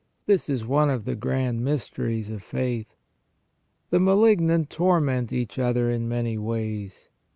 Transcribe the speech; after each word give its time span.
This 0.25 0.49
is 0.49 0.65
one 0.65 0.89
of 0.89 1.05
the 1.05 1.13
grand 1.13 1.63
mysteries 1.63 2.31
of 2.31 2.41
faith. 2.41 2.95
The 3.91 3.99
malignant 3.99 4.71
torment 4.71 5.31
each 5.31 5.59
other 5.59 5.91
in 5.91 6.09
many 6.09 6.39
ways. 6.39 7.07